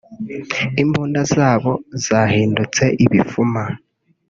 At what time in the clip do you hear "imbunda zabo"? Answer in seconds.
0.81-1.71